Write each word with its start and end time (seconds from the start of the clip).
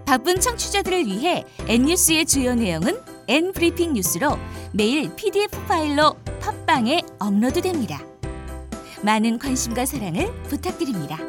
바쁜 0.05 0.41
청취자들을 0.41 1.05
위해 1.05 1.45
N뉴스의 1.67 2.25
주요 2.25 2.55
내용은 2.55 2.99
N브리핑 3.29 3.93
뉴스로 3.93 4.37
매일 4.73 5.15
PDF 5.15 5.65
파일로 5.65 6.17
팟빵에 6.41 7.03
업로드됩니다. 7.19 8.03
많은 9.01 9.39
관심과 9.39 9.85
사랑을 9.85 10.33
부탁드립니다. 10.43 11.28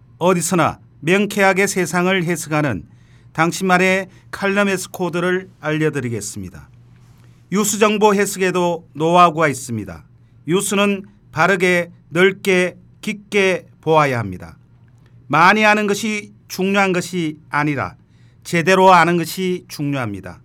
어디서나 0.21 0.79
명쾌하게 0.99 1.65
세상을 1.65 2.23
해석하는 2.23 2.85
당신만의 3.33 4.07
칼럼에스 4.29 4.91
코드를 4.91 5.49
알려드리겠습니다. 5.59 6.69
유수 7.51 7.79
정보 7.79 8.13
해석에도 8.13 8.87
노하우가 8.93 9.47
있습니다. 9.47 10.05
유수는 10.47 11.05
바르게 11.31 11.89
넓게 12.09 12.77
깊게 13.01 13.65
보아야 13.81 14.19
합니다. 14.19 14.57
많이 15.25 15.65
아는 15.65 15.87
것이 15.87 16.33
중요한 16.47 16.93
것이 16.93 17.39
아니라 17.49 17.95
제대로 18.43 18.93
아는 18.93 19.17
것이 19.17 19.65
중요합니다. 19.69 20.39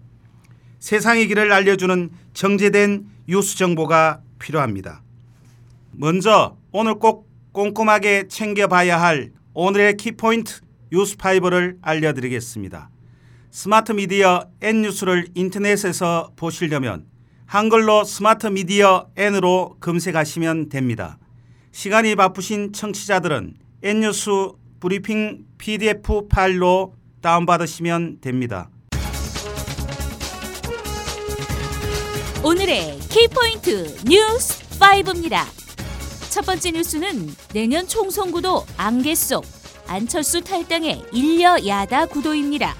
세상의 0.78 1.28
길을 1.28 1.52
알려주는 1.52 2.10
정제된 2.32 3.06
유수 3.28 3.58
정보가 3.58 4.22
필요합니다. 4.38 5.02
먼저 5.92 6.56
오늘 6.72 6.94
꼭 6.94 7.28
꼼꼼하게 7.52 8.28
챙겨봐야 8.28 9.00
할 9.00 9.35
오늘의 9.58 9.96
키포인트 9.96 10.60
뉴스 10.92 11.16
파이버를 11.16 11.78
알려드리겠습니다. 11.80 12.90
스마트 13.50 13.92
미디어 13.92 14.50
N뉴스를 14.60 15.28
인터넷에서 15.34 16.30
보시려면 16.36 17.06
한글로 17.46 18.04
스마트 18.04 18.48
미디어 18.48 19.08
N으로 19.16 19.78
검색하시면 19.80 20.68
됩니다. 20.68 21.16
시간이 21.72 22.16
바쁘신 22.16 22.74
청취자들은 22.74 23.54
N뉴스 23.82 24.30
브리핑 24.78 25.46
PDF 25.56 26.28
파일로 26.28 26.94
다운받으시면 27.22 28.20
됩니다. 28.20 28.68
오늘의 32.44 32.98
키포인트 33.08 34.04
뉴스 34.04 34.62
5입니다. 34.78 35.65
첫 36.36 36.44
번째 36.44 36.72
뉴스는 36.72 37.34
내년 37.54 37.88
총선 37.88 38.30
구도 38.30 38.66
안개 38.76 39.14
속 39.14 39.46
안철수 39.86 40.42
탈당의 40.42 41.02
일여다야 41.10 42.04
구도입니다. 42.04 42.76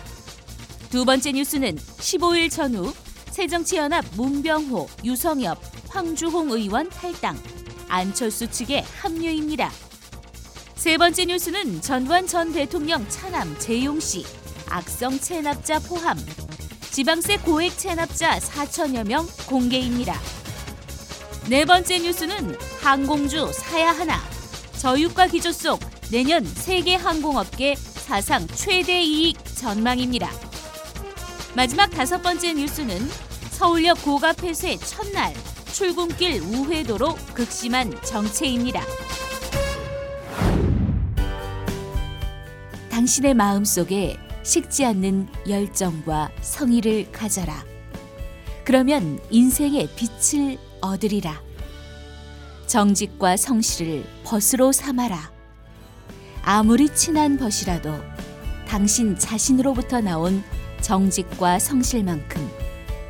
두 0.91 1.07
번째 1.07 1.33
뉴스는 1.33 1.75
15일 1.75 2.51
전후 2.51 2.93
새정치연합 3.31 4.05
문병호, 4.15 4.87
유성엽, 5.05 5.59
황주홍 5.89 6.51
의원 6.51 6.91
탈당, 6.91 7.41
안철수 7.89 8.47
측의 8.47 8.85
합류입니다. 9.01 9.73
세 10.75 10.99
번째 10.99 11.25
뉴스는 11.25 11.81
전두환 11.81 12.27
전 12.27 12.53
대통령 12.53 13.09
차남 13.09 13.59
재용 13.59 13.99
씨, 14.01 14.27
악성 14.69 15.19
체납자 15.19 15.79
포함, 15.79 16.19
지방세 16.91 17.39
고액 17.39 17.79
체납자 17.79 18.39
4천여 18.39 19.07
명 19.07 19.27
공개입니다. 19.47 20.21
네 21.49 21.65
번째 21.65 22.01
뉴스는 22.01 22.57
항공주 22.81 23.53
사야 23.53 23.93
하나, 23.93 24.19
저유가 24.79 25.29
기조 25.29 25.53
속 25.53 25.79
내년 26.11 26.45
세계 26.45 26.97
항공업계 26.97 27.77
사상 27.77 28.45
최대 28.49 29.01
이익 29.01 29.39
전망입니다. 29.55 30.29
마지막 31.55 31.87
다섯 31.87 32.21
번째 32.21 32.53
뉴스는 32.53 32.99
서울역 33.51 34.03
고가 34.03 34.33
폐쇄 34.33 34.77
첫날 34.77 35.33
출근길 35.73 36.41
우회도로 36.41 37.15
극심한 37.33 37.97
정체입니다. 38.03 38.83
당신의 42.91 43.35
마음 43.35 43.65
속에 43.65 44.19
식지 44.43 44.85
않는 44.85 45.29
열정과 45.49 46.33
성의를 46.41 47.13
가져라. 47.13 47.65
그러면 48.65 49.21
인생의 49.31 49.89
빛을 49.95 50.59
얻으리라. 50.81 51.41
정직과 52.67 53.37
성실을 53.37 54.05
벗으로 54.25 54.73
삼아라. 54.73 55.31
아무리 56.43 56.89
친한 56.95 57.37
벗이라도 57.39 57.95
당신 58.69 59.17
자신으로부터 59.19 60.01
나온 60.01 60.43
정직과 60.81 61.59
성실만큼 61.59 62.51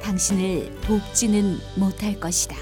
당신을 0.02 0.80
돕지는 0.82 1.58
못할 1.76 2.18
것이다. 2.20 2.56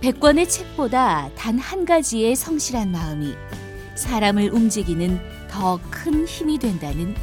백권의 0.00 0.48
책보다 0.48 1.30
단 1.36 1.58
한 1.58 1.84
가지의 1.84 2.34
성실한 2.34 2.90
마음이 2.90 3.34
사람을 3.94 4.50
움직이는 4.52 5.20
더 5.48 5.78
큰 5.90 6.26
힘이 6.26 6.58
된다는 6.58 7.14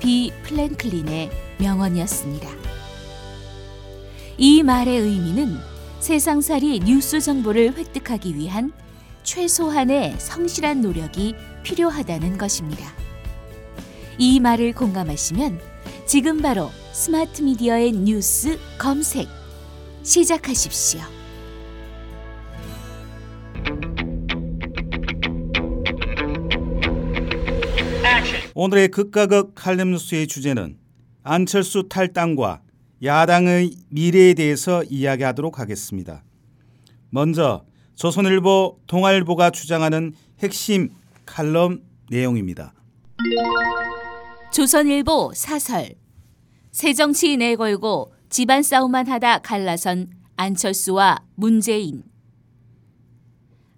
비 0.00 0.32
플랭클린의 0.42 1.30
명언이었습니다. 1.58 2.65
이 4.38 4.62
말의 4.62 4.98
의미는 4.98 5.56
세상살이 6.00 6.80
뉴스 6.80 7.20
정보를 7.20 7.74
획득하기 7.74 8.36
위한 8.36 8.70
최소한의 9.22 10.16
성실한 10.18 10.82
노력이 10.82 11.34
필요하다는 11.62 12.36
것입니다. 12.36 12.92
이 14.18 14.38
말을 14.38 14.74
공감하시면 14.74 15.58
지금 16.04 16.42
바로 16.42 16.70
스마트 16.92 17.42
미디어의 17.42 17.92
뉴스 17.92 18.58
검색 18.78 19.26
시작하십시오. 20.02 21.00
오늘의 28.54 28.88
극과 28.88 29.26
극 29.26 29.54
칼럼 29.54 29.92
뉴스의 29.92 30.26
주제는 30.26 30.76
안철수 31.22 31.88
탈당과 31.88 32.60
야당의 33.02 33.72
미래에 33.90 34.34
대해서 34.34 34.82
이야기하도록 34.84 35.58
하겠습니다. 35.58 36.24
먼저 37.10 37.64
조선일보, 37.94 38.80
동아일보가 38.86 39.50
주장하는 39.50 40.14
핵심 40.40 40.90
칼럼 41.24 41.82
내용입니다. 42.10 42.74
조선일보 44.52 45.32
사설 45.34 45.94
새정치 46.72 47.36
내걸고 47.36 48.12
집안 48.28 48.62
싸움만 48.62 49.08
하다 49.08 49.38
갈라선 49.38 50.10
안철수와 50.36 51.24
문재인 51.34 52.02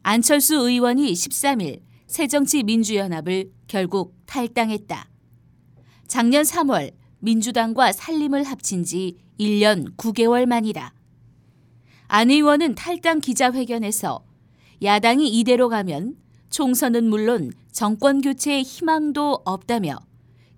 안철수 0.03 0.55
의원이 0.57 1.13
13일 1.13 1.81
새정치 2.07 2.63
민주연합을 2.63 3.51
결국 3.67 4.17
탈당했다. 4.27 5.09
작년 6.07 6.43
3월 6.43 6.98
민주당과 7.21 7.93
살림을 7.93 8.45
합친 8.45 8.85
지 8.85 9.17
1년 9.39 9.97
9개월 9.97 10.47
만이다. 10.47 10.93
안 12.07 12.31
의원은 12.31 12.75
탈당 12.75 13.21
기자회견에서 13.21 14.25
야당이 14.83 15.29
이대로 15.29 15.69
가면 15.69 16.17
총선은 16.51 17.05
물론 17.09 17.53
정권 17.73 18.21
교체의 18.21 18.63
희망도 18.63 19.43
없다며 19.45 19.99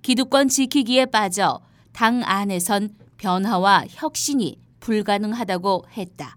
기득권 0.03 0.49
지키기에 0.49 1.07
빠져 1.07 1.61
당 1.93 2.23
안에선 2.25 2.91
변화와 3.19 3.87
혁신이 3.89 4.59
불가능하다고 4.81 5.87
했다. 5.97 6.37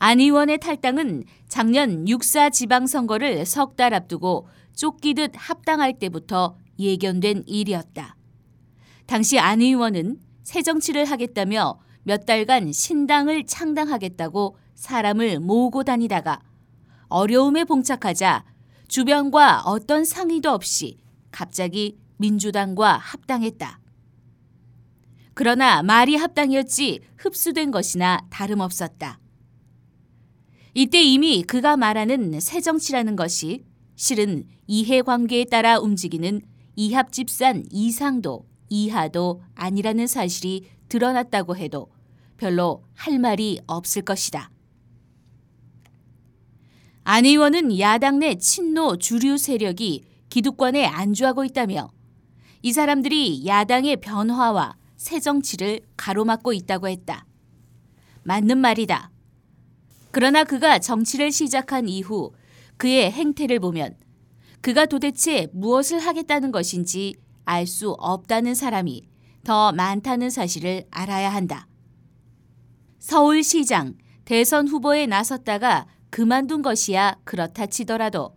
안 0.00 0.20
의원의 0.20 0.58
탈당은 0.58 1.24
작년 1.48 2.04
6사 2.04 2.52
지방선거를 2.52 3.46
석 3.46 3.76
달 3.76 3.94
앞두고 3.94 4.48
쫓기듯 4.74 5.32
합당할 5.34 5.98
때부터 5.98 6.56
예견된 6.78 7.44
일이었다. 7.46 8.17
당시 9.08 9.38
안 9.38 9.62
의원은 9.62 10.20
새 10.42 10.60
정치를 10.60 11.06
하겠다며 11.06 11.80
몇 12.02 12.26
달간 12.26 12.70
신당을 12.70 13.46
창당하겠다고 13.46 14.58
사람을 14.74 15.40
모으고 15.40 15.82
다니다가 15.82 16.42
어려움에 17.08 17.64
봉착하자 17.64 18.44
주변과 18.86 19.62
어떤 19.62 20.04
상의도 20.04 20.50
없이 20.50 20.98
갑자기 21.30 21.98
민주당과 22.18 22.98
합당했다. 22.98 23.80
그러나 25.32 25.82
말이 25.82 26.14
합당이었지 26.14 27.00
흡수된 27.16 27.70
것이나 27.70 28.26
다름없었다. 28.28 29.20
이때 30.74 31.02
이미 31.02 31.42
그가 31.44 31.78
말하는 31.78 32.38
새정치라는 32.40 33.16
것이 33.16 33.64
실은 33.96 34.46
이해관계에 34.66 35.46
따라 35.46 35.78
움직이는 35.78 36.42
이합집산 36.76 37.68
이상도 37.70 38.46
이하도 38.68 39.42
아니라는 39.54 40.06
사실이 40.06 40.68
드러났다고 40.88 41.56
해도 41.56 41.90
별로 42.36 42.84
할 42.94 43.18
말이 43.18 43.60
없을 43.66 44.02
것이다. 44.02 44.50
안 47.04 47.24
의원은 47.24 47.78
야당 47.78 48.18
내 48.18 48.34
친노 48.34 48.98
주류 48.98 49.38
세력이 49.38 50.04
기득권에 50.28 50.84
안주하고 50.84 51.44
있다며 51.44 51.90
이 52.62 52.72
사람들이 52.72 53.46
야당의 53.46 53.96
변화와 53.96 54.76
새 54.96 55.20
정치를 55.20 55.80
가로막고 55.96 56.52
있다고 56.52 56.88
했다. 56.88 57.24
맞는 58.24 58.58
말이다. 58.58 59.10
그러나 60.10 60.44
그가 60.44 60.78
정치를 60.78 61.32
시작한 61.32 61.88
이후 61.88 62.32
그의 62.76 63.10
행태를 63.10 63.60
보면 63.60 63.96
그가 64.60 64.86
도대체 64.86 65.48
무엇을 65.52 65.98
하겠다는 66.00 66.50
것인지 66.52 67.14
알 67.48 67.66
수 67.66 67.92
없다는 67.92 68.54
사람이 68.54 69.08
더 69.42 69.72
많다는 69.72 70.28
사실을 70.28 70.84
알아야 70.90 71.30
한다. 71.32 71.66
서울시장 72.98 73.96
대선 74.26 74.68
후보에 74.68 75.06
나섰다가 75.06 75.86
그만둔 76.10 76.60
것이야 76.60 77.16
그렇다 77.24 77.66
치더라도 77.66 78.36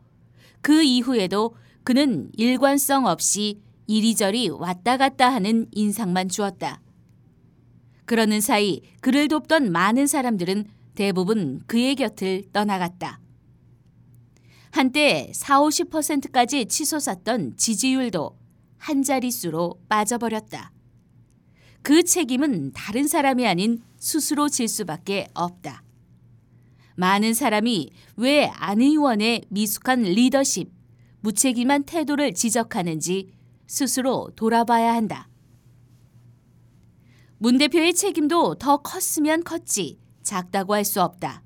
그 0.61 0.81
이후에도 0.81 1.55
그는 1.83 2.29
일관성 2.37 3.05
없이 3.05 3.61
이리저리 3.87 4.49
왔다 4.49 4.95
갔다 4.95 5.29
하는 5.29 5.67
인상만 5.73 6.29
주었다. 6.29 6.81
그러는 8.05 8.39
사이 8.39 8.81
그를 9.01 9.27
돕던 9.27 9.73
많은 9.73 10.07
사람들은 10.07 10.65
대부분 10.95 11.61
그의 11.67 11.95
곁을 11.95 12.45
떠나갔다. 12.53 13.19
한때 14.71 15.31
4, 15.33 15.59
50%까지 15.59 16.65
치솟았던 16.67 17.57
지지율도 17.57 18.40
한 18.81 19.03
자릿수로 19.03 19.79
빠져버렸다. 19.87 20.71
그 21.83 22.01
책임은 22.03 22.73
다른 22.73 23.07
사람이 23.07 23.45
아닌 23.45 23.83
스스로 23.97 24.49
질 24.49 24.67
수밖에 24.67 25.27
없다. 25.35 25.83
많은 26.95 27.35
사람이 27.35 27.91
왜 28.17 28.49
안 28.55 28.81
의원의 28.81 29.45
미숙한 29.49 30.01
리더십, 30.01 30.71
무책임한 31.21 31.83
태도를 31.83 32.33
지적하는지 32.33 33.31
스스로 33.67 34.31
돌아봐야 34.35 34.95
한다. 34.95 35.29
문 37.37 37.59
대표의 37.59 37.93
책임도 37.93 38.55
더 38.55 38.77
컸으면 38.77 39.43
컸지 39.43 39.99
작다고 40.23 40.73
할 40.73 40.83
수 40.83 41.03
없다. 41.03 41.43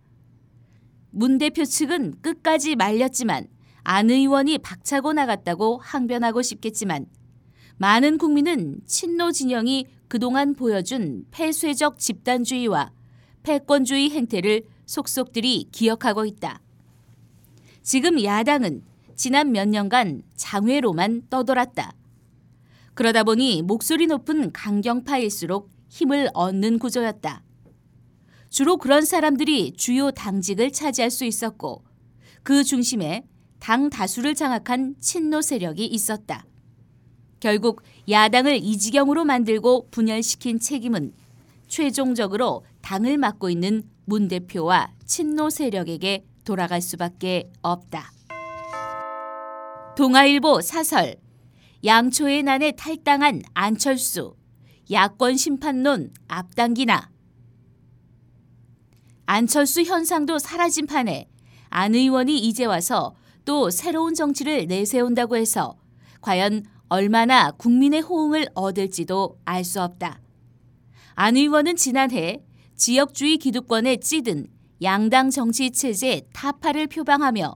문 1.11 1.37
대표 1.37 1.65
측은 1.65 2.21
끝까지 2.21 2.77
말렸지만 2.77 3.47
안 3.83 4.09
의원이 4.09 4.59
박차고 4.59 5.11
나갔다고 5.13 5.79
항변하고 5.79 6.41
싶겠지만 6.41 7.07
많은 7.77 8.17
국민은 8.17 8.79
친노 8.85 9.31
진영이 9.31 9.87
그동안 10.07 10.55
보여준 10.55 11.25
폐쇄적 11.31 11.99
집단주의와 11.99 12.91
패권주의 13.43 14.11
행태를 14.11 14.63
속속들이 14.85 15.69
기억하고 15.71 16.25
있다. 16.25 16.61
지금 17.81 18.23
야당은 18.23 18.83
지난 19.15 19.51
몇 19.51 19.67
년간 19.67 20.23
장외로만 20.35 21.23
떠돌았다. 21.29 21.93
그러다 22.93 23.23
보니 23.23 23.61
목소리 23.61 24.07
높은 24.07 24.51
강경파일수록 24.53 25.69
힘을 25.89 26.29
얻는 26.33 26.79
구조였다. 26.79 27.43
주로 28.49 28.77
그런 28.77 29.03
사람들이 29.03 29.73
주요 29.75 30.11
당직을 30.11 30.71
차지할 30.71 31.11
수 31.11 31.25
있었고 31.25 31.83
그 32.43 32.63
중심에 32.63 33.25
당 33.59 33.89
다수를 33.89 34.33
장악한 34.33 34.95
친노 34.99 35.41
세력이 35.41 35.85
있었다. 35.85 36.45
결국 37.39 37.81
야당을 38.09 38.55
이 38.55 38.77
지경으로 38.77 39.25
만들고 39.25 39.89
분열시킨 39.91 40.59
책임은 40.59 41.13
최종적으로 41.67 42.65
당을 42.81 43.17
맡고 43.17 43.49
있는 43.49 43.83
문 44.05 44.27
대표와 44.27 44.91
친노 45.05 45.49
세력에게 45.49 46.25
돌아갈 46.43 46.81
수밖에 46.81 47.51
없다. 47.61 48.11
동아일보 49.97 50.61
사설. 50.61 51.15
양초의 51.83 52.43
난에 52.43 52.71
탈당한 52.71 53.41
안철수. 53.53 54.35
야권 54.91 55.37
심판론 55.37 56.13
앞당기나. 56.27 57.09
안철수 59.25 59.81
현상도 59.81 60.37
사라진 60.37 60.85
판에 60.85 61.27
안 61.69 61.95
의원이 61.95 62.37
이제 62.37 62.65
와서 62.65 63.15
또 63.43 63.69
새로운 63.69 64.13
정치를 64.13 64.67
내세운다고 64.67 65.37
해서 65.37 65.75
과연 66.21 66.65
얼마나 66.89 67.51
국민의 67.51 68.01
호응을 68.01 68.49
얻을지도 68.53 69.39
알 69.45 69.63
수 69.63 69.81
없다. 69.81 70.21
안 71.15 71.35
의원은 71.35 71.75
지난해 71.75 72.43
지역주의 72.75 73.37
기득권에 73.37 73.97
찌든 73.97 74.47
양당 74.81 75.29
정치 75.29 75.71
체제 75.71 76.21
타파를 76.33 76.87
표방하며 76.87 77.55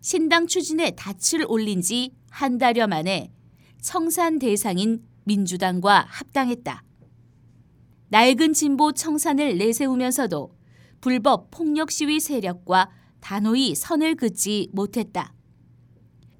신당 0.00 0.46
추진에 0.46 0.92
닻을 0.96 1.44
올린 1.48 1.80
지 1.80 2.22
한 2.32 2.56
달여 2.56 2.86
만에 2.86 3.30
청산 3.82 4.38
대상인 4.38 5.02
민주당과 5.24 6.06
합당했다. 6.08 6.82
낡은 8.08 8.54
진보 8.54 8.92
청산을 8.92 9.58
내세우면서도 9.58 10.56
불법 11.02 11.50
폭력 11.50 11.90
시위 11.90 12.20
세력과 12.20 12.90
단호히 13.20 13.74
선을 13.74 14.14
긋지 14.14 14.70
못했다. 14.72 15.34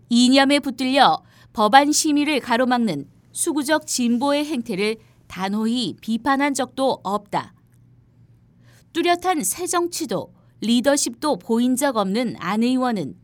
이념에 0.08 0.60
붙들려 0.60 1.22
법안 1.52 1.92
심의를 1.92 2.40
가로막는 2.40 3.08
수구적 3.32 3.86
진보의 3.86 4.44
행태를 4.44 4.96
단호히 5.26 5.96
비판한 6.00 6.54
적도 6.54 7.00
없다. 7.02 7.54
뚜렷한 8.92 9.42
새 9.44 9.66
정치도 9.66 10.34
리더십도 10.60 11.38
보인 11.38 11.76
적 11.76 11.96
없는 11.96 12.36
안 12.38 12.62
의원은 12.62 13.16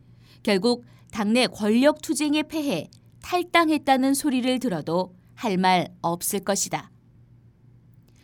결국 0.43 0.85
당내 1.11 1.47
권력 1.47 2.01
투쟁에 2.01 2.43
패해 2.43 2.89
탈당했다는 3.21 4.13
소리를 4.13 4.59
들어도 4.59 5.15
할 5.35 5.57
말 5.57 5.87
없을 6.01 6.39
것이다. 6.41 6.91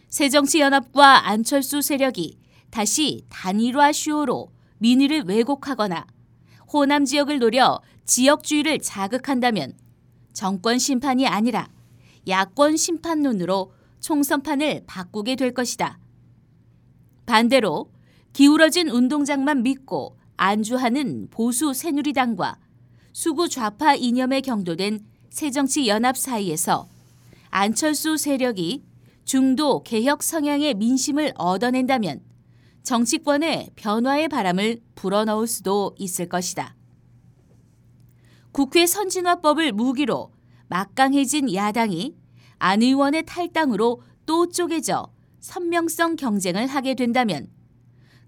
새정치연합과 0.09 1.29
안철수 1.29 1.81
세력이 1.81 2.37
다시 2.69 3.23
단일화 3.29 3.93
쇼로 3.93 4.51
민의를 4.79 5.23
왜곡하거나 5.23 6.05
호남 6.73 7.05
지역을 7.05 7.39
노려 7.39 7.79
지역주의를 8.05 8.79
자극한다면 8.79 9.73
정권 10.35 10.77
심판이 10.77 11.25
아니라 11.25 11.69
야권 12.27 12.75
심판론으로 12.75 13.71
총선판을 14.01 14.83
바꾸게 14.85 15.37
될 15.37 15.53
것이다. 15.53 15.97
반대로 17.25 17.89
기울어진 18.33 18.89
운동장만 18.89 19.63
믿고 19.63 20.17
안주하는 20.35 21.29
보수 21.31 21.73
새누리당과 21.73 22.59
수구 23.13 23.47
좌파 23.47 23.95
이념에 23.95 24.41
경도된 24.41 24.99
새정치연합 25.29 26.17
사이에서 26.17 26.89
안철수 27.49 28.17
세력이 28.17 28.83
중도 29.23 29.83
개혁 29.83 30.21
성향의 30.21 30.73
민심을 30.73 31.31
얻어낸다면 31.35 32.21
정치권의 32.83 33.71
변화의 33.77 34.27
바람을 34.27 34.81
불어넣을 34.95 35.47
수도 35.47 35.95
있을 35.97 36.27
것이다. 36.27 36.75
국회 38.55 38.85
선진화법을 38.85 39.73
무기로 39.73 40.31
막강해진 40.69 41.53
야당이 41.53 42.15
안 42.57 42.81
의원의 42.81 43.25
탈당으로 43.25 44.01
또 44.25 44.47
쪼개져 44.47 45.11
선명성 45.41 46.15
경쟁을 46.15 46.65
하게 46.67 46.95
된다면 46.95 47.47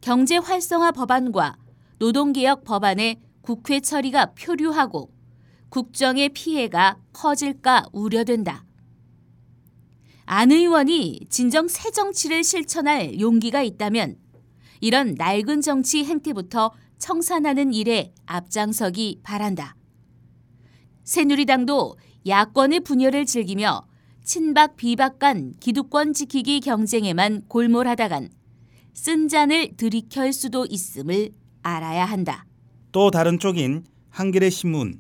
경제 0.02 0.36
활성화 0.36 0.92
법안과 0.92 1.56
노동개혁 2.00 2.66
법안의 2.66 3.22
국회 3.40 3.80
처리가 3.80 4.34
표류하고 4.34 5.14
국정의 5.70 6.28
피해가 6.28 6.98
커질까 7.14 7.86
우려된다. 7.94 8.66
안 10.26 10.52
의원이 10.52 11.22
진정 11.30 11.70
새 11.70 11.90
정치를 11.90 12.44
실천할 12.44 13.22
용기가 13.22 13.64
있다면 13.64 14.18
이런 14.82 15.16
낡은 15.18 15.62
정치 15.62 16.04
행태부터 16.04 16.74
청산하는 16.98 17.74
일에 17.74 18.14
앞장서기 18.26 19.22
바란다. 19.24 19.78
새누리당도 21.08 21.96
야권의 22.28 22.82
분열을 22.82 23.26
즐기며 23.26 23.88
친박 24.26 24.76
비박 24.76 25.20
간 25.20 25.54
기득권 25.62 26.12
지키기 26.12 26.60
경쟁에만 26.60 27.44
골몰하다간 27.48 28.30
쓴 28.94 29.30
잔을 29.30 29.78
들이킬 29.78 30.34
수도 30.34 30.66
있음을 30.66 31.30
알아야 31.64 32.04
한다. 32.04 32.46
또 32.92 33.10
다른 33.10 33.40
쪽인 33.40 33.86
한겨레 34.10 34.50
신문, 34.50 35.00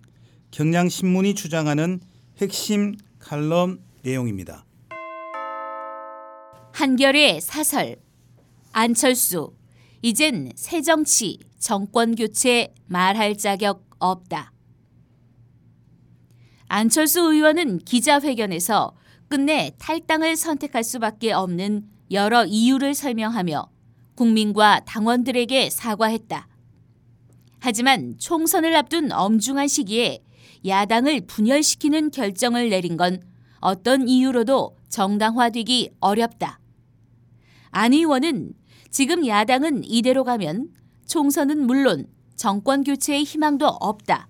경향 0.49 0.87
신문이 0.87 1.35
주장하는 1.35 1.99
핵심 2.37 2.95
칼럼 3.19 3.79
내용입니다. 4.03 4.65
한결의 6.73 7.41
사설 7.41 7.97
안철수 8.71 9.53
이젠 10.01 10.53
새 10.55 10.81
정치 10.81 11.39
정권 11.59 12.15
교체 12.15 12.73
말할 12.85 13.37
자격 13.37 13.85
없다. 13.99 14.53
안철수 16.69 17.21
의원은 17.21 17.79
기자회견에서 17.79 18.93
끝내 19.29 19.71
탈당을 19.77 20.35
선택할 20.35 20.83
수밖에 20.83 21.31
없는 21.31 21.87
여러 22.11 22.45
이유를 22.45 22.93
설명하며 22.93 23.69
국민과 24.15 24.81
당원들에게 24.85 25.69
사과했다. 25.69 26.47
하지만 27.59 28.15
총선을 28.17 28.75
앞둔 28.75 29.11
엄중한 29.11 29.67
시기에 29.67 30.23
야당을 30.65 31.21
분열시키는 31.27 32.11
결정을 32.11 32.69
내린 32.69 32.97
건 32.97 33.21
어떤 33.59 34.07
이유로도 34.07 34.77
정당화되기 34.89 35.91
어렵다. 35.99 36.59
안 37.71 37.93
의원은 37.93 38.53
지금 38.89 39.25
야당은 39.25 39.83
이대로 39.83 40.23
가면 40.23 40.69
총선은 41.05 41.65
물론 41.65 42.07
정권 42.35 42.83
교체의 42.83 43.23
희망도 43.23 43.67
없다. 43.67 44.29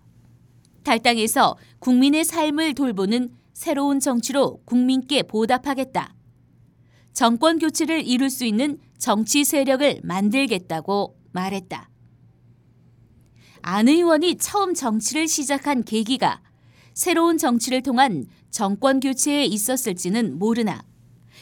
탈당해서 0.87 1.57
국민의 1.79 2.23
삶을 2.23 2.73
돌보는 2.73 3.29
새로운 3.51 3.99
정치로 3.99 4.61
국민께 4.63 5.23
보답하겠다. 5.23 6.15
정권 7.11 7.59
교체를 7.59 8.07
이룰 8.07 8.29
수 8.29 8.45
있는 8.45 8.77
정치 8.97 9.43
세력을 9.43 9.99
만들겠다고 10.03 11.17
말했다. 11.33 11.89
안 13.63 13.87
의원이 13.89 14.37
처음 14.37 14.73
정치를 14.73 15.27
시작한 15.27 15.83
계기가 15.83 16.41
새로운 16.93 17.37
정치를 17.37 17.83
통한 17.83 18.25
정권 18.49 19.01
교체에 19.01 19.43
있었을지는 19.43 20.39
모르나 20.39 20.85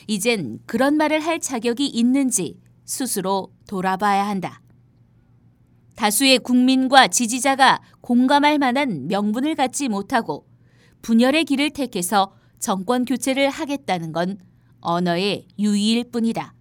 이젠 0.07 0.57
그런 0.65 0.97
말을 0.97 1.19
할 1.19 1.39
자격이 1.39 1.85
있는지 1.85 2.59
스스로 2.83 3.53
돌아봐야 3.67 4.27
한다. 4.27 4.64
다수의 5.95 6.39
국민과 6.39 7.07
지지자가 7.07 7.81
공감할 8.01 8.59
만한 8.59 9.07
명분을 9.07 9.55
갖지 9.55 9.87
못하고 9.87 10.45
분열의 11.01 11.45
길을 11.45 11.71
택해서 11.71 12.35
정권 12.59 13.05
교체를 13.05 13.49
하겠다는 13.49 14.11
건 14.11 14.37
언어의 14.81 15.47
유의일 15.57 16.11
뿐이다. 16.11 16.53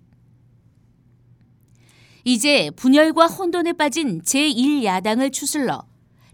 이제 2.24 2.70
분열과 2.70 3.26
혼돈에 3.26 3.74
빠진 3.74 4.22
제1야당을 4.22 5.32
추슬러 5.32 5.86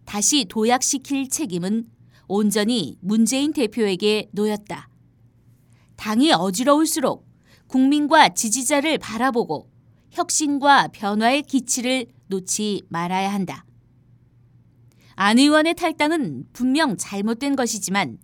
다시 0.04 0.45
도약시킬 0.45 1.28
책임은 1.28 1.88
온전히 2.28 2.97
문재인 3.00 3.52
대표에게 3.52 4.28
놓였다. 4.33 4.88
당이 5.97 6.33
어지러울수록 6.33 7.28
국민과 7.66 8.30
지지자를 8.30 8.99
바라보고 8.99 9.69
혁신과 10.11 10.88
변화의 10.92 11.42
기치를 11.42 12.07
놓지 12.30 12.84
말아야 12.88 13.32
한다. 13.32 13.66
안 15.16 15.38
의원의 15.38 15.75
탈당은 15.75 16.46
분명 16.54 16.96
잘못된 16.96 17.54
것이지만 17.56 18.18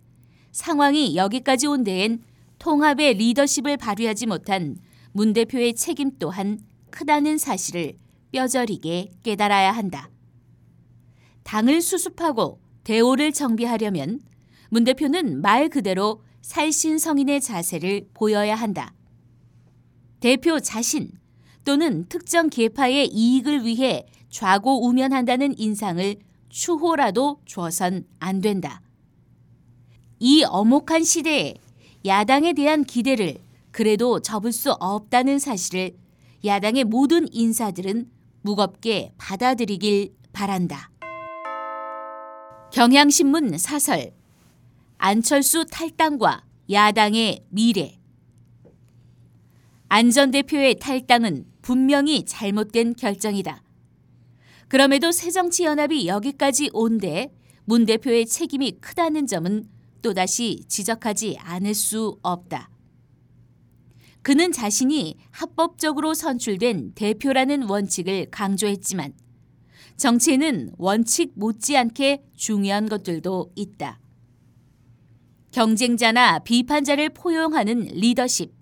상황이 0.51 1.15
여기까지 1.15 1.67
온 1.67 1.83
데엔 1.83 2.23
통합의 2.57 3.15
리더십을 3.15 3.77
발휘하지 3.77 4.25
못한 4.25 4.77
문 5.11 5.33
대표의 5.33 5.75
책임 5.75 6.11
또한 6.17 6.59
크다는 6.89 7.37
사실을 7.37 7.97
뼈저리게 8.31 9.11
깨달아야 9.21 9.71
한다. 9.71 10.09
당을 11.43 11.81
수습하고 11.81 12.59
대오를 12.83 13.31
정비하려면 13.31 14.19
문 14.69 14.83
대표는 14.83 15.41
말 15.41 15.69
그대로 15.69 16.23
살신성인의 16.41 17.41
자세를 17.41 18.07
보여야 18.13 18.55
한다. 18.55 18.93
대표 20.19 20.59
자신 20.59 21.11
또는 21.67 22.05
특정 22.07 22.49
계파의 22.49 23.09
이익을 23.09 23.65
위해 23.65 24.05
좌고우면한다는 24.29 25.59
인상을 25.59 26.15
추호라도 26.47 27.41
줘선 27.45 28.05
안 28.19 28.39
된다. 28.39 28.81
이 30.17 30.45
엄혹한 30.45 31.03
시대에 31.03 31.55
야당에 32.05 32.53
대한 32.53 32.85
기대를 32.85 33.39
그래도 33.71 34.21
접을 34.21 34.53
수 34.53 34.71
없다는 34.71 35.39
사실을 35.39 35.97
야당의 36.45 36.85
모든 36.85 37.27
인사들은 37.33 38.09
무겁게 38.43 39.11
받아들이길 39.17 40.15
바란다. 40.31 40.89
경향신문 42.71 43.57
사설 43.57 44.13
안철수 44.99 45.65
탈당과 45.65 46.45
야당의 46.71 47.43
미래 47.49 47.99
안전 49.89 50.31
대표의 50.31 50.79
탈당은 50.79 51.56
분명히 51.67 52.23
잘못된 52.23 52.95
결정이다. 52.95 53.61
그럼에도 54.69 55.11
새정치연합이 55.11 56.07
여기까지 56.07 56.69
온데 56.71 57.35
문 57.65 57.85
대표의 57.85 58.25
책임이 58.25 58.77
크다는 58.79 59.27
점은 59.27 59.65
또다시 60.01 60.63
지적하지 60.69 61.35
않을 61.41 61.73
수 61.73 62.19
없다. 62.21 62.69
그는 64.21 64.53
자신이 64.53 65.17
합법적으로 65.31 66.13
선출된 66.13 66.93
대표라는 66.95 67.63
원칙을 67.63 68.27
강조했지만 68.31 69.11
정치에는 69.97 70.71
원칙 70.77 71.33
못지않게 71.35 72.23
중요한 72.33 72.87
것들도 72.87 73.51
있다. 73.57 73.99
경쟁자나 75.51 76.39
비판자를 76.39 77.09
포용하는 77.09 77.89
리더십, 77.91 78.56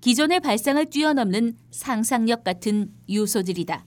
기존의 0.00 0.40
발상을 0.40 0.84
뛰어넘는 0.86 1.56
상상력 1.70 2.42
같은 2.42 2.90
요소들이다. 3.10 3.86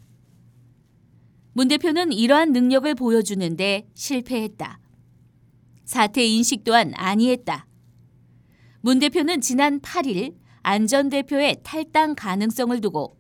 문 1.53 1.67
대표는 1.67 2.12
이러한 2.12 2.51
능력을 2.51 2.93
보여주는데 2.96 3.88
실패했다. 3.93 4.79
사태 5.86 6.24
인식 6.24 6.63
또한 6.63 6.91
아니했다. 6.96 7.67
문 8.82 9.00
대표는 9.00 9.41
지난 9.41 9.79
8일 9.79 10.36
안전 10.62 11.10
대표의 11.10 11.58
탈당 11.63 12.15
가능성을 12.15 12.79
두고 12.82 13.17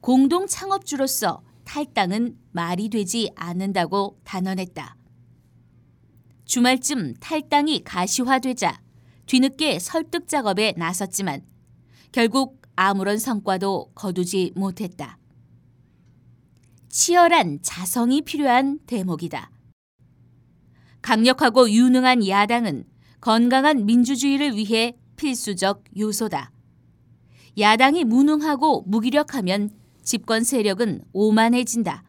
공동 0.00 0.46
창업주로서 0.46 1.42
탈당은 1.64 2.36
말이 2.52 2.88
되지 2.88 3.30
않는다고 3.36 4.18
단언했다. 4.24 4.96
주말쯤 6.44 7.14
탈당이 7.20 7.84
가시화되자 7.84 8.80
뒤늦게 9.26 9.78
설득 9.78 10.28
작업에 10.28 10.72
나섰지만 10.76 11.42
결국 12.12 12.62
아무런 12.76 13.18
성과도 13.18 13.90
거두지 13.94 14.52
못했다. 14.54 15.18
치열한 16.88 17.60
자성이 17.62 18.22
필요한 18.22 18.78
대목이다. 18.86 19.50
강력하고 21.02 21.70
유능한 21.70 22.26
야당은 22.26 22.84
건강한 23.20 23.84
민주주의를 23.84 24.56
위해 24.56 24.96
필수적 25.16 25.84
요소다. 25.98 26.52
야당이 27.58 28.04
무능하고 28.04 28.84
무기력하면 28.86 29.70
집권 30.02 30.44
세력은 30.44 31.02
오만해진다. 31.12 32.04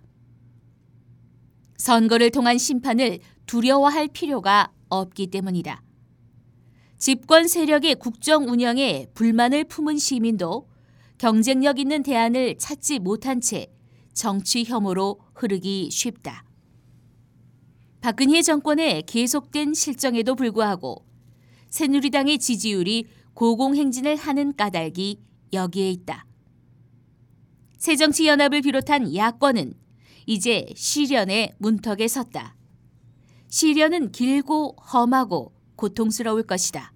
선거를 1.77 2.29
통한 2.29 2.57
심판을 2.57 3.19
두려워할 3.45 4.07
필요가 4.07 4.71
없기 4.89 5.27
때문이다. 5.27 5.81
집권 6.99 7.47
세력의 7.47 7.95
국정 7.95 8.49
운영에 8.49 9.07
불만을 9.13 9.63
품은 9.63 9.97
시민도 9.97 10.67
경쟁력 11.17 11.79
있는 11.79 12.03
대안을 12.03 12.57
찾지 12.57 12.99
못한 12.99 13.39
채 13.39 13.67
정치 14.13 14.65
혐오로 14.65 15.21
흐르기 15.33 15.89
쉽다. 15.91 16.43
박근혜 18.01 18.41
정권의 18.41 19.03
계속된 19.03 19.73
실정에도 19.73 20.35
불구하고 20.35 21.05
새누리당의 21.69 22.37
지지율이 22.37 23.07
고공행진을 23.33 24.17
하는 24.17 24.53
까닭이 24.53 25.21
여기에 25.53 25.91
있다. 25.91 26.25
새정치연합을 27.77 28.61
비롯한 28.61 29.15
야권은 29.15 29.73
이제 30.25 30.65
시련의 30.75 31.55
문턱에 31.59 32.09
섰다. 32.09 32.57
시련은 33.47 34.11
길고 34.11 34.75
험하고 34.93 35.58
고통스러울 35.79 36.43
것이다. 36.43 36.91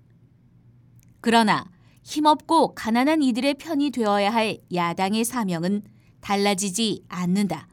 그러나 1.21 1.65
힘없고 2.03 2.75
가난한 2.75 3.23
이들의 3.23 3.53
편이 3.53 3.91
되어야 3.91 4.29
할 4.29 4.57
야당의 4.73 5.23
사명은 5.23 5.83
달라지지 6.19 7.03
않는다. 7.07 7.69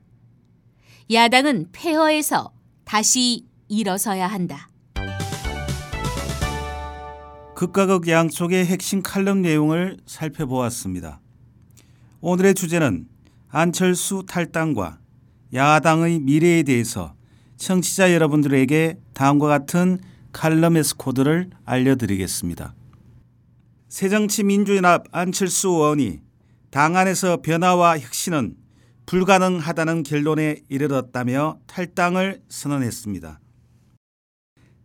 야당은 1.12 1.70
폐허에서 1.72 2.52
다시 2.84 3.44
일어서야 3.68 4.28
한다. 4.28 4.68
극과 7.56 7.86
극 7.86 8.06
양쪽의 8.06 8.66
핵심 8.66 9.02
칼럼 9.02 9.42
내용을 9.42 9.98
살펴보았습니다. 10.06 11.20
오늘의 12.20 12.54
주제는 12.54 13.08
안철수 13.48 14.24
탈당과 14.28 15.00
야당의 15.52 16.20
미래에 16.20 16.62
대해서 16.62 17.14
청취자 17.56 18.14
여러분들에게 18.14 19.00
다음과 19.12 19.48
같은 19.48 19.98
칼럼 20.32 20.76
에스 20.76 20.96
코드를 20.96 21.50
알려드리겠습니다. 21.64 22.74
새정치 23.88 24.44
민주연합 24.44 25.06
안철수 25.10 25.68
의원이 25.68 26.20
당 26.70 26.96
안에서 26.96 27.38
변화와 27.38 27.98
혁신은 27.98 28.56
불가능하다는 29.06 30.04
결론에 30.04 30.60
이르렀다며 30.68 31.58
탈당을 31.66 32.42
선언했습니다. 32.48 33.40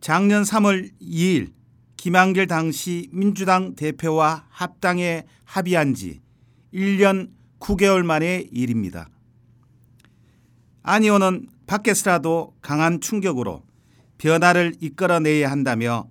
작년 0.00 0.42
3월 0.42 0.90
2일 1.00 1.52
김한길 1.96 2.48
당시 2.48 3.08
민주당 3.12 3.76
대표와 3.76 4.46
합당에 4.48 5.24
합의한 5.44 5.94
지 5.94 6.20
1년 6.74 7.30
9개월 7.60 8.04
만의 8.04 8.48
일입니다. 8.50 9.08
안 10.82 11.04
의원은 11.04 11.48
밖에서라도 11.66 12.54
강한 12.60 13.00
충격으로 13.00 13.65
변화를 14.18 14.74
이끌어내야 14.80 15.50
한다며 15.50 16.08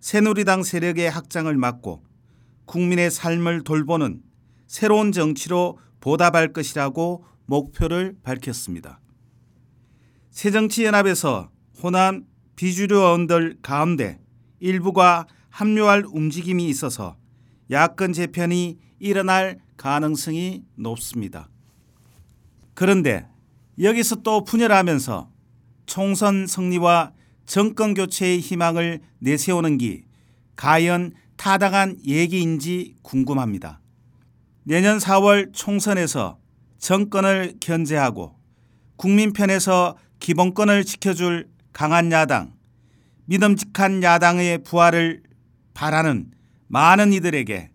새누리당 0.00 0.62
세력의 0.62 1.10
확장을 1.10 1.54
막고 1.56 2.04
국민의 2.66 3.10
삶을 3.10 3.64
돌보는 3.64 4.22
새로운 4.66 5.12
정치로 5.12 5.78
보답할 6.00 6.52
것이라고 6.52 7.24
목표를 7.46 8.16
밝혔습니다. 8.22 9.00
새정치연합에서 10.30 11.50
호남 11.82 12.24
비주류 12.56 12.96
의원들 12.96 13.58
가운데 13.62 14.20
일부가 14.60 15.26
합류할 15.50 16.04
움직임이 16.06 16.68
있어서 16.68 17.16
야권 17.70 18.12
재편이 18.12 18.78
일어날 18.98 19.58
가능성이 19.76 20.64
높습니다. 20.76 21.48
그런데 22.74 23.26
여기서 23.80 24.16
또 24.16 24.44
분열하면서 24.44 25.30
총선 25.86 26.46
승리와 26.46 27.12
정권 27.46 27.94
교체의 27.94 28.40
희망을 28.40 29.00
내세우는 29.20 29.78
기 29.78 30.02
과연 30.56 31.12
타당한 31.36 31.96
얘기인지 32.04 32.96
궁금합니다. 33.02 33.80
내년 34.64 34.98
4월 34.98 35.52
총선에서 35.52 36.38
정권을 36.78 37.54
견제하고 37.60 38.34
국민 38.96 39.32
편에서 39.32 39.96
기본권을 40.18 40.84
지켜줄 40.84 41.48
강한 41.72 42.10
야당, 42.10 42.54
믿음직한 43.26 44.02
야당의 44.02 44.62
부활을 44.64 45.22
바라는 45.74 46.30
많은 46.68 47.12
이들에게 47.12 47.70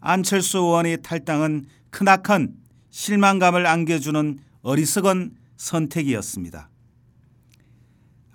안철수 0.00 0.58
의원의 0.58 1.02
탈당은 1.02 1.66
크나큰 1.90 2.54
실망감을 2.90 3.66
안겨주는 3.66 4.38
어리석은 4.62 5.34
선택이었습니다. 5.56 6.70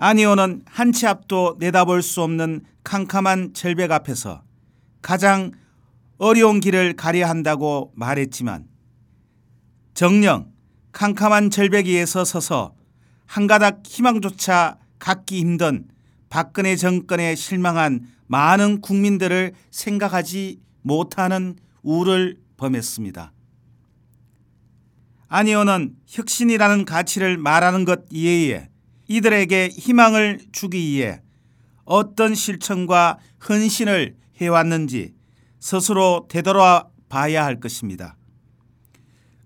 안 0.02 0.18
의원은 0.18 0.62
한치 0.66 1.08
앞도 1.08 1.58
내다볼 1.60 2.02
수 2.02 2.22
없는 2.22 2.62
캄캄한 2.86 3.54
절벽 3.54 3.92
앞에서 3.92 4.44
가장 5.02 5.52
어려운 6.18 6.62
길을 6.62 6.96
가려야 6.96 7.28
한다고 7.28 7.92
말했지만 7.96 8.66
정령 9.94 10.54
캄캄한 10.94 11.50
절벽 11.50 11.86
위에서 11.88 12.24
서서 12.24 12.76
한 13.26 13.46
가닥 13.46 13.82
희망조차 13.86 14.78
갖기 15.00 15.42
힘든 15.42 15.90
박근혜 16.30 16.78
정권에 16.78 17.36
실망한 17.36 18.08
많은 18.28 18.80
국민들을 18.80 19.52
생각하지 19.70 20.62
못하는 20.82 21.58
우를 21.84 22.38
범했습니다. 22.56 23.34
안 25.28 25.48
의원은 25.48 25.98
혁신이라는 26.08 26.86
가치를 26.86 27.38
말하는 27.38 27.84
것 27.84 28.06
이외에 28.12 28.70
이들에게 29.10 29.69
희망을 29.69 30.39
주기 30.52 30.78
위해 30.78 31.22
어떤 31.84 32.36
실천과 32.36 33.17
헌신을 33.50 34.15
해왔는지 34.38 35.15
스스로 35.60 36.28
되돌아 36.30 36.88
봐야 37.10 37.43
할 37.43 37.60
것입니다. 37.60 38.15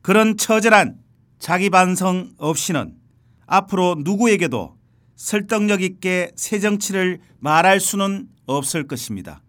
그런 0.02 0.36
처절한 0.36 1.00
자기 1.40 1.70
반성 1.70 2.34
없이는 2.38 2.98
앞으로 3.46 3.96
누구에게도 4.04 4.78
설득력 5.16 5.82
있게 5.82 6.32
새 6.36 6.60
정치를 6.60 7.22
말할 7.40 7.80
수는 7.80 8.28
없을 8.46 8.86
것입니다. 8.86 9.42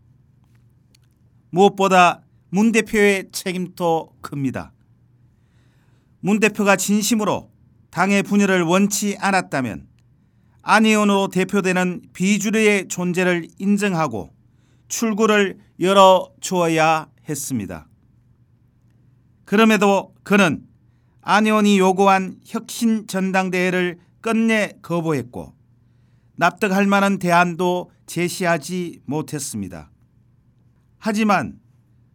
무엇보다 1.50 2.22
문 2.50 2.70
대표의 2.70 3.31
책임도 3.33 4.14
큽니다. 4.20 4.72
문 6.20 6.38
대표가 6.38 6.77
진심으로 6.77 7.50
당의 7.90 8.22
분열을 8.22 8.62
원치 8.62 9.16
않았다면 9.18 9.93
안 10.66 10.87
의원으로 10.87 11.29
대표되는 11.29 12.00
비주류의 12.14 12.88
존재를 12.88 13.48
인정하고 13.59 14.35
출구를 14.88 15.59
열어 15.81 16.31
주어야 16.40 17.09
했습니다. 17.29 17.87
그럼에도 19.44 20.14
그는 20.22 20.66
안 21.20 21.44
의원이 21.44 21.79
요구한 21.79 22.40
혁신 22.46 23.07
전당대회를 23.07 23.98
끝내 24.22 24.72
거부했고 24.81 25.53
납득할 26.37 26.87
만한 26.87 27.18
대안도 27.18 27.90
제시하지 28.07 29.00
못했습니다. 29.05 29.90
하지만 30.96 31.61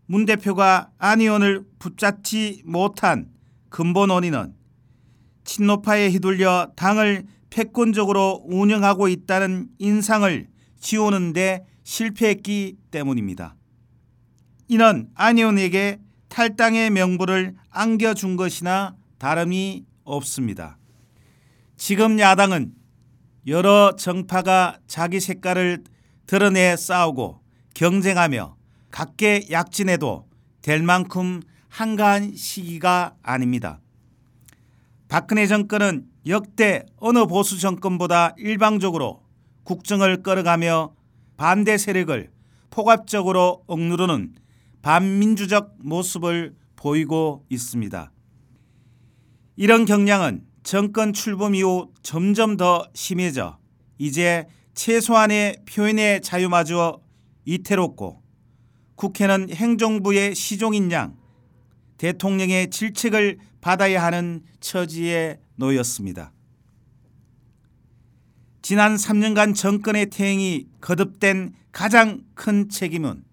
문 0.07 0.25
대표가 0.25 0.89
안 0.97 1.21
의원을 1.21 1.65
붙잡지 1.77 2.63
못한 2.65 3.29
근본 3.69 4.09
원인은 4.09 4.55
친노파에 5.43 6.09
휘둘려 6.09 6.71
당을 6.75 7.27
패권적으로 7.49 8.43
운영하고 8.45 9.07
있다는 9.07 9.69
인상을 9.79 10.47
지우는데 10.79 11.65
실패했기 11.83 12.77
때문입니다. 12.91 13.55
이는 14.67 15.09
안 15.15 15.38
의원에게 15.38 15.99
탈당의 16.29 16.91
명분을 16.91 17.55
안겨준 17.71 18.35
것이나 18.35 18.95
다름이 19.17 19.85
없습니다. 20.03 20.77
지금 21.75 22.19
야당은 22.19 22.73
여러 23.47 23.95
정파가 23.95 24.79
자기 24.85 25.19
색깔을 25.19 25.83
드러내 26.27 26.75
싸우고 26.75 27.41
경쟁하며 27.73 28.55
각계 28.91 29.47
약진해도 29.49 30.27
될 30.62 30.83
만큼 30.83 31.41
한가한 31.69 32.35
시기가 32.35 33.15
아닙니다. 33.23 33.79
박근혜 35.09 35.47
정권은 35.47 36.05
역대 36.27 36.85
어느 36.97 37.25
보수 37.25 37.59
정권보다 37.59 38.35
일방적으로 38.37 39.23
국정을 39.63 40.21
끌어가며 40.21 40.93
반대 41.35 41.79
세력을 41.79 42.29
포괄적으로 42.69 43.63
억누르는 43.65 44.35
반민주적 44.83 45.77
모습을 45.79 46.55
보이고 46.75 47.43
있습니다. 47.49 48.11
이런 49.55 49.85
경향은 49.85 50.45
정권 50.61 51.11
출범 51.11 51.55
이후 51.55 51.91
점점 52.03 52.55
더 52.55 52.87
심해져 52.93 53.57
이제 53.97 54.45
최소한의 54.75 55.63
표현의 55.67 56.21
자유마저 56.21 56.99
이태롭고 57.45 58.21
국회는 58.93 59.49
행정부의 59.49 60.35
시종인 60.35 60.91
양 60.91 61.17
대통령의 61.99 62.69
질책을 62.69 63.38
받아야 63.62 64.03
하는 64.03 64.41
처지에 64.62 65.39
놓였습니다. 65.57 66.31
지난 68.62 68.95
3년간 68.95 69.53
정권의 69.53 70.07
태행이 70.07 70.67
거듭된 70.81 71.53
가장 71.71 72.23
큰 72.33 72.69
책임은 72.69 73.23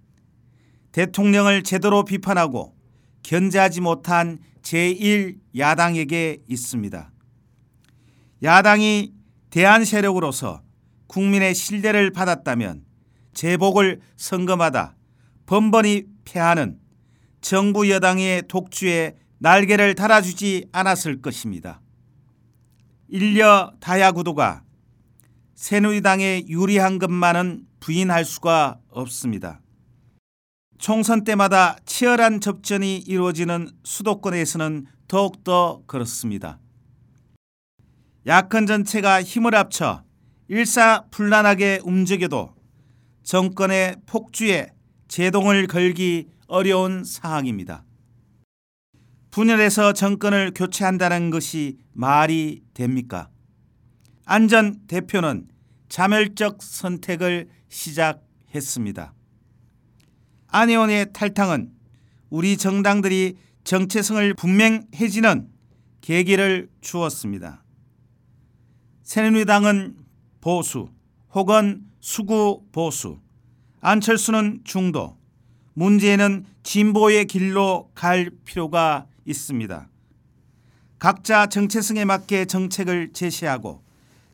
대통령을 0.93 1.63
제대로 1.63 2.05
비판하고 2.05 2.77
견제하지 3.23 3.81
못한 3.81 4.39
제1야당에게 4.63 6.43
있습니다. 6.49 7.13
야당이 8.43 9.13
대한 9.51 9.85
세력으로서 9.85 10.63
국민의 11.07 11.55
신뢰를 11.55 12.11
받았다면 12.11 12.85
제복을 13.33 14.01
선거마다 14.17 14.97
번번이 15.47 16.05
패하는 16.25 16.81
정부 17.49 17.89
여당의 17.89 18.49
독주에 18.49 19.15
날개를 19.39 19.95
달아주지 19.95 20.67
않았을 20.73 21.23
것입니다. 21.23 21.81
일려 23.07 23.73
다야구도가 23.79 24.65
새누리당에 25.55 26.47
유리한 26.49 26.99
것만은 26.99 27.63
부인할 27.79 28.25
수가 28.25 28.81
없습니다. 28.89 29.61
총선 30.79 31.23
때마다 31.23 31.77
치열한 31.87 32.41
접전이 32.41 32.99
이루어지는 32.99 33.71
수도권에서는 33.85 34.87
더욱더 35.07 35.83
그렇습니다. 35.87 36.59
야권 38.27 38.67
전체가 38.67 39.23
힘을 39.23 39.55
합쳐 39.55 40.03
일사불란하게 40.49 41.83
움직여도 41.85 42.57
정권의 43.23 43.99
폭주에 44.05 44.73
제동을 45.07 45.69
걸기 45.69 46.35
어려운 46.47 47.05
상황입니다. 47.05 47.85
분열해서 49.31 49.93
정권을 49.93 50.53
교체한다는 50.55 51.31
것이 51.31 51.79
말이 51.93 52.63
됩니까? 52.73 53.29
안전 54.25 54.81
대표는 54.87 55.49
자멸적 55.89 56.63
선택을 56.63 57.49
시작했습니다. 57.69 59.15
안혜원의 60.49 61.13
탈당은 61.13 61.73
우리 62.31 62.57
정당들이 62.57 63.37
정체성을 63.65 64.35
분명해지는 64.35 65.49
계기를 66.01 66.71
주었습니다. 66.81 67.65
새누리당은 69.03 69.97
보수 70.41 70.89
혹은 71.35 71.85
수구 72.01 72.65
보수, 72.73 73.21
안철수는 73.81 74.61
중도, 74.65 75.16
문제는 75.77 76.47
진보의 76.63 77.27
길로 77.27 77.91
갈 77.95 78.31
필요가 78.47 79.07
있습니다. 79.27 79.91
각자 80.99 81.47
정체성에 81.47 82.07
맞게 82.07 82.47
정책을 82.47 83.13
제시하고 83.13 83.83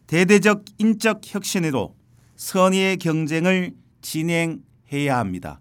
대대적 0.07 0.65
인적 0.79 1.23
혁신으로 1.25 1.97
선의의 2.37 2.97
경쟁을 2.99 3.75
진행해야 4.03 5.19
합니다. 5.19 5.61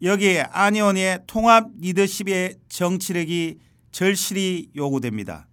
여기에 0.00 0.42
안의원의 0.52 1.24
통합 1.26 1.68
리더십의 1.80 2.54
정치력이 2.68 3.58
절실히 3.90 4.68
요구됩니다. 4.76 5.48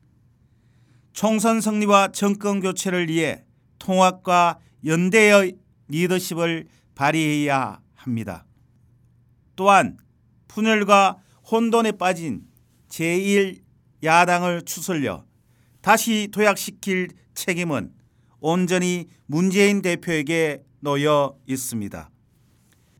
총선 1.13 1.61
승리와 1.61 2.11
정권 2.11 2.59
교체를 2.59 3.09
위해 3.09 3.43
통합과 3.79 4.59
연대의 4.85 5.55
리더십을 5.87 6.67
발휘해야 6.93 7.79
합니다. 7.95 8.45
또한 9.59 9.97
분열과 10.47 11.17
혼돈에 11.51 11.91
빠진 11.91 12.47
제1 12.87 13.59
야당을 14.01 14.61
추슬려 14.61 15.25
다시 15.81 16.29
도약시킬 16.31 17.09
책임은 17.33 17.91
온전히 18.39 19.09
문재인 19.25 19.81
대표에게 19.81 20.63
놓여 20.79 21.37
있습니다. 21.45 22.09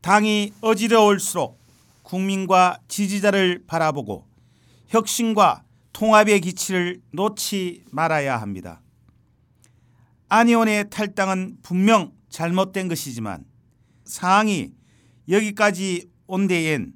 당이 0.02 0.52
어지러울수록 0.60 1.58
국민과 2.02 2.80
지지자를 2.88 3.64
바라보고 3.66 4.26
혁신과 4.88 5.64
통합의 5.94 6.42
기치를 6.42 7.00
놓지 7.14 7.84
말아야 7.90 8.38
합니다. 8.38 8.82
안희원의 10.28 10.90
탈당은 10.90 11.56
분명 11.62 12.12
잘못된 12.28 12.88
것이지만 12.88 13.46
상황이 14.04 14.72
여기까지 15.26 16.10
온 16.30 16.46
데엔 16.46 16.92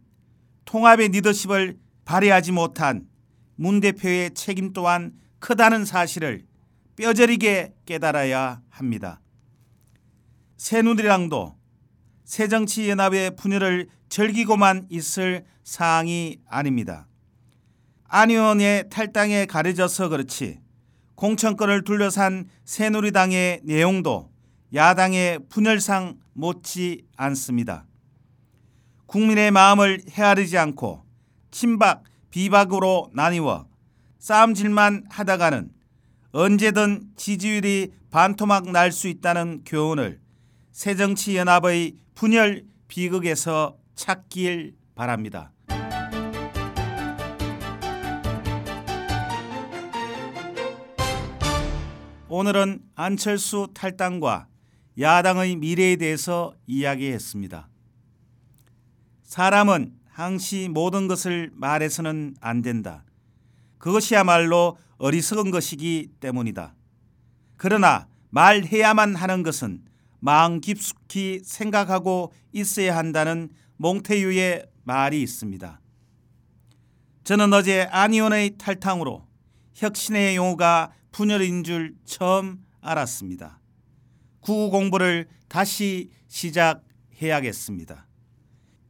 통합의 0.64 1.08
리더십을 1.08 1.76
발휘하지 2.04 2.52
못한 2.52 3.08
문 3.56 3.80
대표의 3.80 4.32
책임 4.34 4.72
또한 4.72 5.12
크다는 5.40 5.84
사실을 5.84 6.46
뼈저리게 6.94 7.74
깨달아야 7.84 8.62
합니다. 8.68 9.20
새누리당도 10.56 11.56
새정치연합의 12.24 13.34
분열을 13.34 13.88
즐기고만 14.08 14.86
있을 14.90 15.44
사항이 15.64 16.38
아닙니다. 16.48 17.08
안 18.04 18.30
의원의 18.30 18.88
탈당에 18.88 19.46
가려져서 19.46 20.10
그렇지 20.10 20.60
공천권을 21.16 21.82
둘러싼 21.82 22.48
새누리당의 22.64 23.62
내용도 23.64 24.30
야당의 24.72 25.40
분열상 25.48 26.20
못지 26.34 27.02
않습니다. 27.16 27.86
국민의 29.06 29.50
마음을 29.50 30.02
헤아리지 30.10 30.58
않고 30.58 31.04
친박, 31.50 32.02
비박으로 32.30 33.10
나뉘어 33.12 33.66
싸움질만 34.18 35.04
하다가는 35.08 35.70
언제든 36.32 37.10
지지율이 37.16 37.92
반토막 38.10 38.70
날 38.70 38.90
수 38.90 39.08
있다는 39.08 39.62
교훈을 39.64 40.20
새정치연합의 40.72 41.94
분열 42.14 42.64
비극에서 42.88 43.76
찾길 43.94 44.74
바랍니다. 44.94 45.52
오늘은 52.28 52.80
안철수 52.96 53.68
탈당과 53.74 54.48
야당의 54.98 55.56
미래에 55.56 55.96
대해서 55.96 56.54
이야기했습니다. 56.66 57.68
사람은 59.34 59.92
항시 60.06 60.68
모든 60.70 61.08
것을 61.08 61.50
말해서는 61.54 62.36
안 62.40 62.62
된다. 62.62 63.04
그것이야말로 63.78 64.78
어리석은 64.98 65.50
것이기 65.50 66.10
때문이다. 66.20 66.76
그러나 67.56 68.06
말해야만 68.30 69.16
하는 69.16 69.42
것은 69.42 69.82
마음 70.20 70.60
깊숙이 70.60 71.40
생각하고 71.44 72.32
있어야 72.52 72.96
한다는 72.96 73.48
몽테유의 73.78 74.66
말이 74.84 75.20
있습니다. 75.22 75.80
저는 77.24 77.52
어제 77.54 77.88
안희원의 77.90 78.56
탈당으로 78.56 79.26
혁신의 79.74 80.36
용어가 80.36 80.92
분열인 81.10 81.64
줄 81.64 81.96
처음 82.04 82.62
알았습니다. 82.80 83.58
구구 84.38 84.70
공부를 84.70 85.26
다시 85.48 86.10
시작해야겠습니다. 86.28 88.03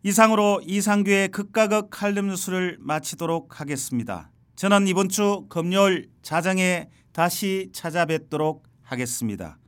이상으로 0.06 0.60
이상규의 0.66 1.28
극과 1.28 1.66
극 1.66 1.88
칼럼 1.88 2.26
뉴스를 2.26 2.76
마치도록 2.78 3.58
하겠습니다. 3.58 4.30
저는 4.54 4.86
이번 4.86 5.08
주 5.08 5.46
금요일 5.48 6.10
자정에 6.20 6.90
다시 7.12 7.70
찾아뵙도록 7.72 8.68
하겠습니다. 8.82 9.58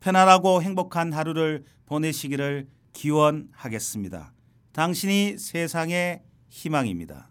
편안하고 0.00 0.60
행복한 0.60 1.14
하루를 1.14 1.64
보내시기를 1.86 2.68
기원하겠습니다. 2.92 4.34
당신이 4.72 5.38
세상의 5.38 6.20
희망입니다. 6.50 7.30